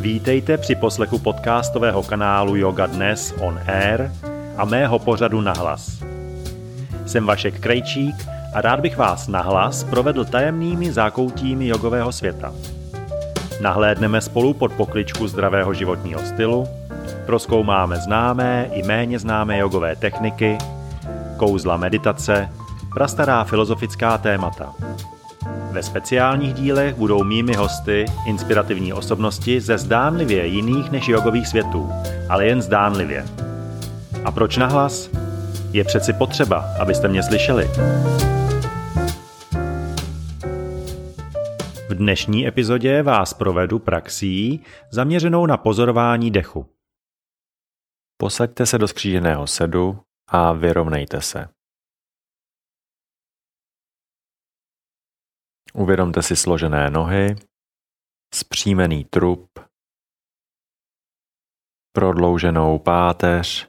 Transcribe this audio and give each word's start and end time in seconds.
Vítejte 0.00 0.58
při 0.58 0.74
poslechu 0.74 1.18
podcastového 1.18 2.02
kanálu 2.02 2.56
Yoga 2.56 2.86
Dnes 2.86 3.34
on 3.40 3.60
Air 3.66 4.10
a 4.56 4.64
mého 4.64 4.98
pořadu 4.98 5.40
Nahlas. 5.40 6.04
Jsem 7.06 7.26
Vašek 7.26 7.60
Krejčík 7.60 8.14
a 8.54 8.60
rád 8.60 8.80
bych 8.80 8.96
vás 8.96 9.28
nahlas 9.28 9.84
provedl 9.84 10.24
tajemnými 10.24 10.92
zákoutími 10.92 11.66
jogového 11.66 12.12
světa. 12.12 12.52
Nahlédneme 13.60 14.20
spolu 14.20 14.54
pod 14.54 14.72
pokličku 14.72 15.28
zdravého 15.28 15.74
životního 15.74 16.20
stylu, 16.20 16.66
proskoumáme 17.26 17.96
známé 17.96 18.70
i 18.72 18.82
méně 18.82 19.18
známé 19.18 19.58
jogové 19.58 19.96
techniky, 19.96 20.58
kouzla 21.36 21.76
meditace, 21.76 22.48
prastará 22.94 23.44
filozofická 23.44 24.18
témata– 24.18 24.74
ve 25.78 25.82
speciálních 25.82 26.54
dílech 26.54 26.94
budou 26.94 27.24
mými 27.24 27.54
hosty 27.54 28.04
inspirativní 28.26 28.92
osobnosti 28.92 29.60
ze 29.60 29.78
zdánlivě 29.78 30.46
jiných 30.46 30.90
než 30.90 31.08
jogových 31.08 31.48
světů, 31.48 31.90
ale 32.28 32.46
jen 32.46 32.62
zdánlivě. 32.62 33.26
A 34.24 34.32
proč 34.32 34.56
nahlas? 34.56 35.10
Je 35.72 35.84
přeci 35.84 36.12
potřeba, 36.12 36.64
abyste 36.80 37.08
mě 37.08 37.22
slyšeli. 37.22 37.70
V 41.88 41.94
dnešní 41.94 42.46
epizodě 42.46 43.02
vás 43.02 43.34
provedu 43.34 43.78
praxí 43.78 44.62
zaměřenou 44.90 45.46
na 45.46 45.56
pozorování 45.56 46.30
dechu. 46.30 46.66
Posaďte 48.20 48.66
se 48.66 48.78
do 48.78 48.88
skříženého 48.88 49.46
sedu 49.46 49.98
a 50.28 50.52
vyrovnejte 50.52 51.20
se. 51.20 51.48
Uvědomte 55.74 56.22
si 56.22 56.36
složené 56.36 56.90
nohy, 56.90 57.36
zpřímený 58.34 59.04
trup, 59.04 59.58
prodlouženou 61.92 62.78
páteř 62.78 63.68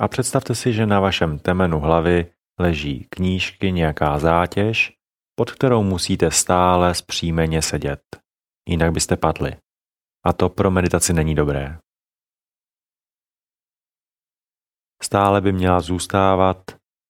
a 0.00 0.08
představte 0.08 0.54
si, 0.54 0.72
že 0.72 0.86
na 0.86 1.00
vašem 1.00 1.38
temenu 1.38 1.80
hlavy 1.80 2.32
leží 2.60 3.06
knížky 3.10 3.72
nějaká 3.72 4.18
zátěž, 4.18 4.96
pod 5.38 5.50
kterou 5.50 5.82
musíte 5.82 6.30
stále 6.30 6.94
zpřímeně 6.94 7.62
sedět. 7.62 8.02
Jinak 8.68 8.92
byste 8.92 9.16
padli. 9.16 9.56
A 10.24 10.32
to 10.32 10.48
pro 10.48 10.70
meditaci 10.70 11.12
není 11.12 11.34
dobré. 11.34 11.78
Stále 15.02 15.40
by 15.40 15.52
měla 15.52 15.80
zůstávat 15.80 16.58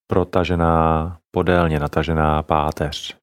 protažená, 0.07 1.19
podélně 1.37 1.79
natažená 1.79 2.43
páteř. 2.43 3.17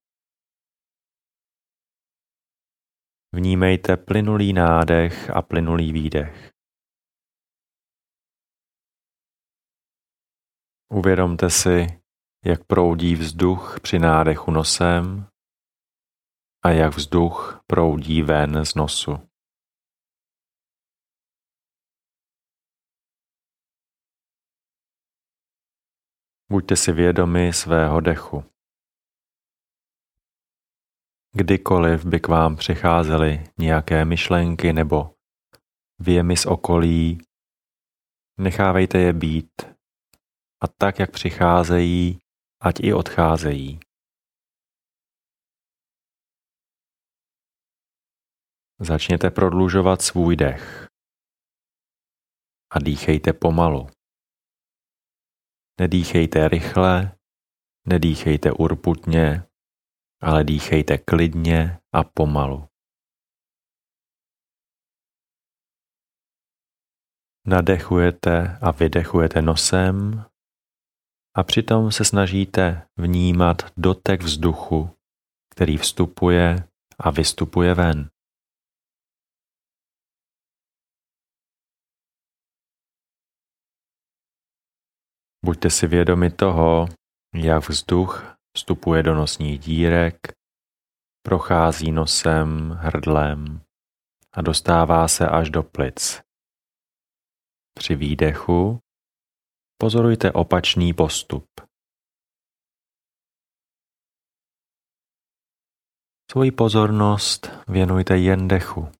Vnímejte 3.33 3.97
plynulý 3.97 4.53
nádech 4.53 5.29
a 5.29 5.41
plynulý 5.41 5.91
výdech. 5.91 6.51
Uvědomte 10.93 11.49
si, 11.49 12.01
jak 12.45 12.63
proudí 12.63 13.15
vzduch 13.15 13.79
při 13.79 13.99
nádechu 13.99 14.51
nosem 14.51 15.27
a 16.65 16.69
jak 16.69 16.97
vzduch 16.97 17.63
proudí 17.67 18.21
ven 18.21 18.65
z 18.65 18.75
nosu. 18.75 19.34
Buďte 26.51 26.75
si 26.75 26.91
vědomi 26.91 27.53
svého 27.53 27.99
dechu. 28.01 28.43
Kdykoliv 31.31 32.05
by 32.05 32.19
k 32.19 32.27
vám 32.27 32.55
přicházely 32.55 33.43
nějaké 33.57 34.05
myšlenky 34.05 34.73
nebo 34.73 35.15
věmy 35.99 36.37
z 36.37 36.45
okolí, 36.45 37.17
nechávejte 38.37 38.97
je 38.97 39.13
být 39.13 39.61
a 40.61 40.67
tak, 40.67 40.99
jak 40.99 41.11
přicházejí, 41.11 42.19
ať 42.59 42.75
i 42.79 42.93
odcházejí. 42.93 43.79
Začněte 48.79 49.31
prodlužovat 49.31 50.01
svůj 50.01 50.35
dech 50.35 50.87
a 52.71 52.79
dýchejte 52.79 53.33
pomalu. 53.33 53.94
Nedýchejte 55.79 56.47
rychle, 56.47 57.17
nedýchejte 57.87 58.51
urputně, 58.51 59.43
ale 60.21 60.43
dýchejte 60.43 60.97
klidně 60.97 61.79
a 61.93 62.03
pomalu. 62.03 62.67
Nadechujete 67.47 68.57
a 68.61 68.71
vydechujete 68.71 69.41
nosem 69.41 70.25
a 71.35 71.43
přitom 71.43 71.91
se 71.91 72.05
snažíte 72.05 72.87
vnímat 72.97 73.57
dotek 73.77 74.21
vzduchu, 74.21 74.89
který 75.51 75.77
vstupuje 75.77 76.67
a 76.99 77.09
vystupuje 77.11 77.73
ven. 77.73 78.09
Buďte 85.45 85.69
si 85.69 85.87
vědomi 85.87 86.29
toho, 86.31 86.87
jak 87.35 87.69
vzduch 87.69 88.37
vstupuje 88.57 89.03
do 89.03 89.15
nosních 89.15 89.59
dírek, 89.59 90.15
prochází 91.25 91.91
nosem, 91.91 92.69
hrdlem 92.69 93.61
a 94.33 94.41
dostává 94.41 95.07
se 95.07 95.27
až 95.27 95.49
do 95.49 95.63
plic. 95.63 96.21
Při 97.73 97.95
výdechu 97.95 98.79
pozorujte 99.81 100.31
opačný 100.31 100.93
postup. 100.93 101.45
Svoji 106.31 106.51
pozornost 106.51 107.49
věnujte 107.67 108.17
jen 108.17 108.47
dechu. 108.47 108.91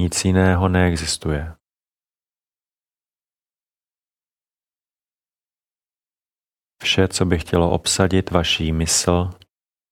Nic 0.00 0.24
jiného 0.24 0.68
neexistuje. 0.68 1.61
Vše, 6.82 7.08
co 7.08 7.24
by 7.24 7.38
chtělo 7.38 7.70
obsadit 7.70 8.30
vaší 8.30 8.72
mysl, 8.72 9.30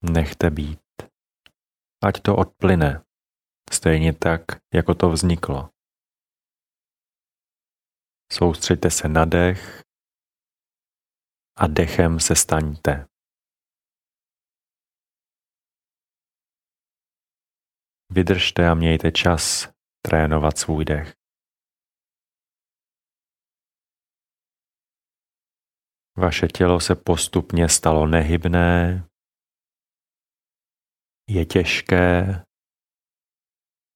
nechte 0.02 0.50
být. 0.50 0.80
Ať 2.04 2.20
to 2.22 2.36
odplyne, 2.36 3.04
stejně 3.72 4.12
tak, 4.12 4.42
jako 4.74 4.94
to 4.94 5.10
vzniklo. 5.10 5.70
Soustřeďte 8.32 8.90
se 8.90 9.08
na 9.08 9.24
dech 9.24 9.82
a 11.56 11.66
dechem 11.66 12.20
se 12.20 12.34
staňte. 12.34 13.06
Vydržte 18.12 18.68
a 18.68 18.74
mějte 18.74 19.12
čas 19.12 19.68
trénovat 20.02 20.58
svůj 20.58 20.84
dech. 20.84 21.19
Vaše 26.20 26.46
tělo 26.48 26.80
se 26.80 26.94
postupně 26.94 27.68
stalo 27.68 28.06
nehybné, 28.06 29.04
je 31.28 31.46
těžké 31.46 32.44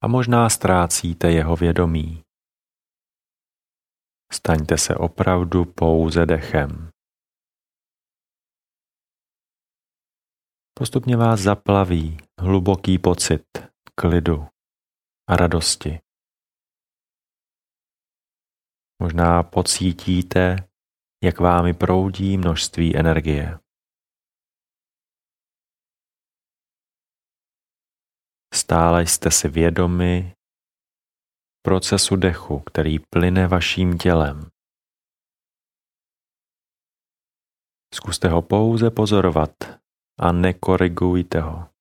a 0.03 0.09
možná 0.09 0.49
ztrácíte 0.51 1.31
jeho 1.33 1.57
vědomí. 1.57 2.23
Staňte 4.33 4.79
se 4.79 4.95
opravdu 4.95 5.65
pouze 5.65 6.27
dechem. 6.27 6.91
Postupně 10.79 11.17
vás 11.17 11.41
zaplaví 11.41 12.19
hluboký 12.41 12.99
pocit 12.99 13.45
klidu 13.95 14.49
a 15.31 15.37
radosti. 15.37 16.01
Možná 19.03 19.43
pocítíte, 19.43 20.74
jak 21.25 21.41
vámi 21.41 21.75
proudí 21.75 22.37
množství 22.37 22.97
energie. 22.97 23.59
Stále 28.55 29.07
jste 29.07 29.31
si 29.31 29.49
vědomi 29.49 30.35
procesu 31.63 32.17
dechu, 32.17 32.61
který 32.61 32.99
plyne 32.99 33.47
vaším 33.47 33.99
tělem. 33.99 34.49
Zkuste 37.95 38.29
ho 38.29 38.43
pouze 38.43 38.91
pozorovat 38.91 39.51
a 40.21 40.33
nekorigujte 40.33 41.41
ho. 41.41 41.74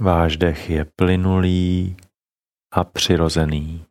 Váš 0.00 0.36
dech 0.36 0.70
je 0.70 0.84
plynulý 0.84 1.96
a 2.72 2.84
přirozený. 2.84 3.86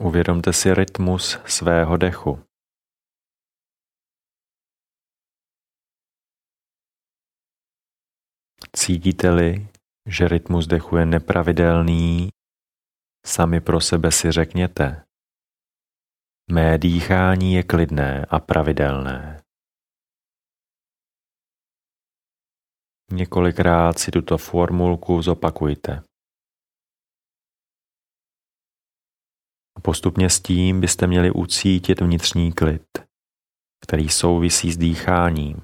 Uvědomte 0.00 0.52
si 0.52 0.74
rytmus 0.74 1.38
svého 1.46 1.96
dechu. 1.96 2.42
Cítíte-li, 8.76 9.68
že 10.06 10.28
rytmus 10.28 10.66
dechu 10.66 10.96
je 10.96 11.06
nepravidelný, 11.06 12.28
sami 13.26 13.60
pro 13.60 13.80
sebe 13.80 14.12
si 14.12 14.32
řekněte. 14.32 15.06
Mé 16.52 16.78
dýchání 16.78 17.54
je 17.54 17.62
klidné 17.62 18.26
a 18.30 18.40
pravidelné. 18.40 19.45
Několikrát 23.12 23.98
si 23.98 24.10
tuto 24.10 24.38
formulku 24.38 25.22
zopakujte. 25.22 26.02
Postupně 29.82 30.30
s 30.30 30.40
tím 30.40 30.80
byste 30.80 31.06
měli 31.06 31.30
ucítit 31.30 32.00
vnitřní 32.00 32.52
klid, 32.52 32.86
který 33.84 34.08
souvisí 34.08 34.72
s 34.72 34.76
dýcháním. 34.76 35.56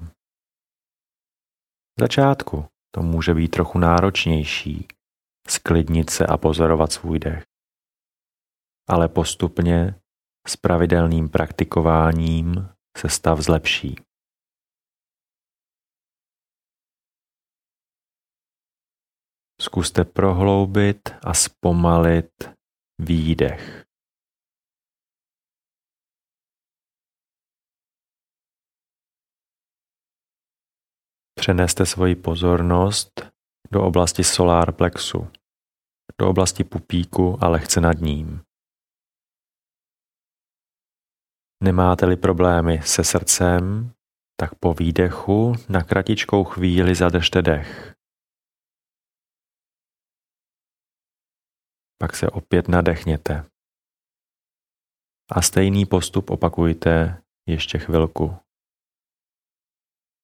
V 1.97 2.01
začátku 2.01 2.65
to 2.95 3.01
může 3.01 3.33
být 3.33 3.47
trochu 3.47 3.79
náročnější, 3.79 4.87
sklidnit 5.47 6.09
se 6.09 6.25
a 6.25 6.37
pozorovat 6.37 6.91
svůj 6.91 7.19
dech. 7.19 7.43
Ale 8.89 9.07
postupně 9.07 9.99
s 10.47 10.57
pravidelným 10.57 11.29
praktikováním 11.29 12.69
se 12.97 13.09
stav 13.09 13.39
zlepší. 13.39 13.95
Zkuste 19.63 20.03
prohloubit 20.03 21.09
a 21.23 21.33
zpomalit 21.33 22.49
výdech. 22.99 23.85
Přeneste 31.39 31.85
svoji 31.85 32.15
pozornost 32.15 33.21
do 33.71 33.83
oblasti 33.83 34.23
solar 34.23 34.71
plexu, 34.71 35.31
do 36.21 36.29
oblasti 36.29 36.63
pupíku 36.63 37.43
a 37.43 37.47
lehce 37.47 37.81
nad 37.81 37.97
ním. 37.97 38.41
Nemáte-li 41.63 42.17
problémy 42.17 42.81
se 42.81 43.03
srdcem, 43.03 43.91
tak 44.39 44.55
po 44.55 44.73
výdechu 44.73 45.53
na 45.69 45.83
kratičkou 45.83 46.43
chvíli 46.43 46.95
zadržte 46.95 47.41
dech. 47.41 47.92
Pak 52.03 52.15
se 52.15 52.29
opět 52.29 52.67
nadechněte. 52.67 53.45
A 55.31 55.41
stejný 55.41 55.85
postup 55.85 56.29
opakujte 56.29 57.23
ještě 57.47 57.79
chvilku. 57.79 58.37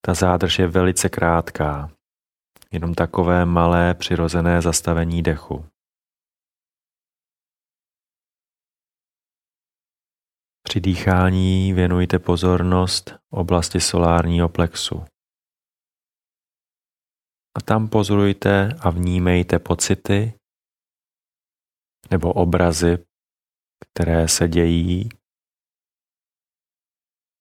Ta 0.05 0.13
zádrž 0.13 0.59
je 0.59 0.67
velice 0.67 1.09
krátká, 1.09 1.91
jenom 2.71 2.93
takové 2.93 3.45
malé 3.45 3.93
přirozené 3.93 4.61
zastavení 4.61 5.23
dechu. 5.23 5.65
Při 10.63 10.79
dýchání 10.79 11.73
věnujte 11.73 12.19
pozornost 12.19 13.13
oblasti 13.29 13.79
solárního 13.79 14.49
plexu. 14.49 15.05
A 17.57 17.61
tam 17.65 17.89
pozorujte 17.89 18.73
a 18.79 18.89
vnímejte 18.89 19.59
pocity 19.59 20.38
nebo 22.11 22.33
obrazy, 22.33 23.05
které 23.85 24.27
se 24.27 24.47
dějí, 24.47 25.09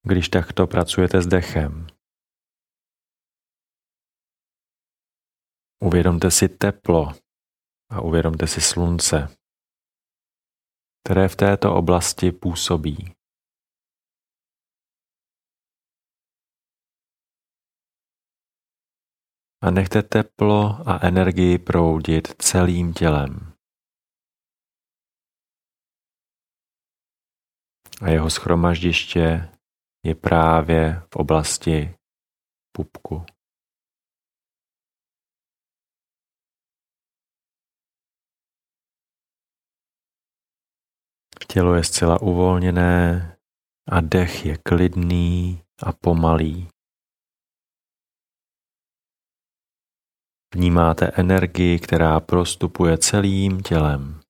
když 0.06 0.28
takto 0.28 0.66
pracujete 0.66 1.22
s 1.22 1.26
dechem. 1.26 1.86
Uvědomte 5.82 6.30
si 6.30 6.48
teplo 6.48 7.12
a 7.90 8.00
uvědomte 8.00 8.46
si 8.46 8.60
slunce, 8.60 9.36
které 11.04 11.28
v 11.28 11.36
této 11.36 11.74
oblasti 11.74 12.32
působí. 12.32 13.12
A 19.62 19.70
nechte 19.70 20.02
teplo 20.02 20.88
a 20.88 21.06
energii 21.06 21.58
proudit 21.58 22.42
celým 22.42 22.92
tělem. 22.92 23.57
A 28.00 28.08
jeho 28.08 28.30
schromaždiště 28.30 29.48
je 30.04 30.14
právě 30.14 31.02
v 31.12 31.16
oblasti 31.16 31.94
pupku. 32.72 33.26
Tělo 41.52 41.74
je 41.74 41.84
zcela 41.84 42.22
uvolněné 42.22 43.36
a 43.88 44.00
dech 44.00 44.46
je 44.46 44.56
klidný 44.56 45.62
a 45.82 45.92
pomalý. 45.92 46.68
Vnímáte 50.54 51.06
energii, 51.06 51.78
která 51.78 52.20
prostupuje 52.20 52.98
celým 52.98 53.62
tělem. 53.62 54.20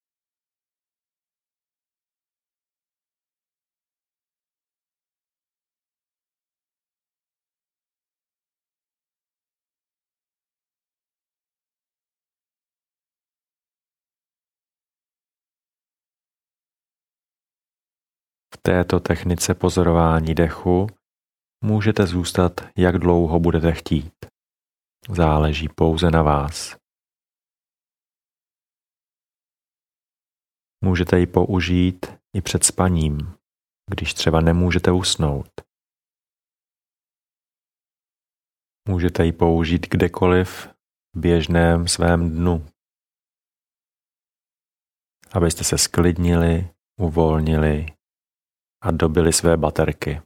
Této 18.68 19.00
technice 19.00 19.54
pozorování 19.54 20.34
dechu 20.34 20.86
můžete 21.64 22.06
zůstat, 22.06 22.52
jak 22.76 22.98
dlouho 22.98 23.40
budete 23.40 23.72
chtít. 23.72 24.14
Záleží 25.10 25.68
pouze 25.68 26.10
na 26.10 26.22
vás. 26.22 26.76
Můžete 30.84 31.18
ji 31.18 31.26
použít 31.26 32.06
i 32.36 32.40
před 32.40 32.64
spaním, 32.64 33.34
když 33.90 34.14
třeba 34.14 34.40
nemůžete 34.40 34.90
usnout. 34.92 35.50
Můžete 38.88 39.24
ji 39.24 39.32
použít 39.32 39.86
kdekoliv 39.90 40.68
v 41.16 41.20
běžném 41.20 41.88
svém 41.88 42.30
dnu, 42.30 42.66
abyste 45.32 45.64
se 45.64 45.78
sklidnili, 45.78 46.70
uvolnili 47.00 47.97
a 48.82 48.90
dobili 48.90 49.32
své 49.32 49.56
baterky. 49.56 50.20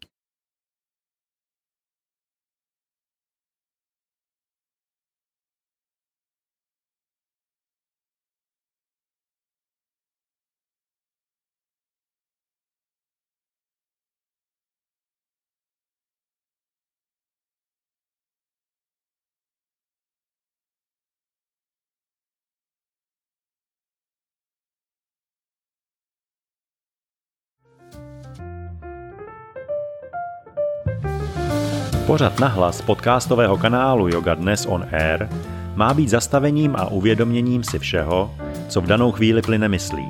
Pořad 32.13 32.41
nahlas 32.41 32.83
podcastového 32.83 33.57
kanálu 33.57 34.09
Yoga 34.09 34.35
Dnes 34.35 34.67
on 34.67 34.87
Air 34.93 35.29
má 35.75 35.95
být 35.95 36.09
zastavením 36.09 36.77
a 36.77 36.87
uvědoměním 36.87 37.65
si 37.65 37.79
všeho, 37.79 38.35
co 38.69 38.81
v 38.81 38.87
danou 38.87 39.13
chvíli 39.13 39.43
plyne 39.43 39.69
myslí. 39.69 40.09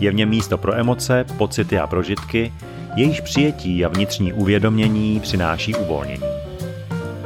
Je 0.00 0.10
v 0.10 0.14
něm 0.14 0.28
místo 0.28 0.58
pro 0.58 0.74
emoce, 0.74 1.24
pocity 1.38 1.78
a 1.78 1.86
prožitky, 1.86 2.52
jejíž 2.96 3.20
přijetí 3.20 3.84
a 3.84 3.88
vnitřní 3.88 4.32
uvědomění 4.32 5.20
přináší 5.20 5.74
uvolnění. 5.74 6.24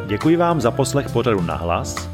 Děkuji 0.06 0.36
vám 0.36 0.60
za 0.60 0.70
poslech 0.70 1.10
pořadu 1.10 1.40
nahlas, 1.40 2.10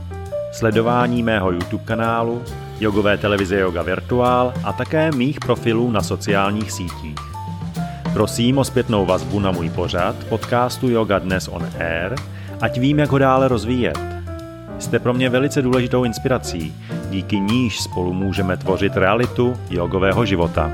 sledování 0.52 1.22
mého 1.22 1.52
YouTube 1.52 1.84
kanálu, 1.84 2.42
jogové 2.80 3.18
televize 3.18 3.58
Yoga 3.58 3.82
Virtual 3.82 4.52
a 4.64 4.72
také 4.72 5.12
mých 5.12 5.40
profilů 5.40 5.90
na 5.90 6.02
sociálních 6.02 6.72
sítích. 6.72 7.33
Prosím 8.14 8.58
o 8.58 8.64
zpětnou 8.64 9.06
vazbu 9.06 9.40
na 9.40 9.50
můj 9.50 9.70
pořad 9.70 10.16
podcastu 10.28 10.88
Yoga 10.88 11.18
Dnes 11.18 11.48
on 11.48 11.68
Air, 11.78 12.14
ať 12.60 12.78
vím, 12.78 12.98
jak 12.98 13.10
ho 13.10 13.18
dále 13.18 13.48
rozvíjet. 13.48 13.98
Jste 14.78 14.98
pro 14.98 15.14
mě 15.14 15.28
velice 15.28 15.62
důležitou 15.62 16.04
inspirací, 16.04 16.74
díky 17.10 17.40
níž 17.40 17.80
spolu 17.80 18.12
můžeme 18.12 18.56
tvořit 18.56 18.96
realitu 18.96 19.56
jogového 19.70 20.26
života. 20.26 20.70